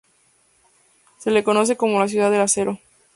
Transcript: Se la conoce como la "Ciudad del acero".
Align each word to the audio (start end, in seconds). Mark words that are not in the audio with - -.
Se 1.19 1.29
la 1.29 1.43
conoce 1.43 1.77
como 1.77 1.99
la 1.99 2.07
"Ciudad 2.07 2.31
del 2.31 2.41
acero". 2.41 2.79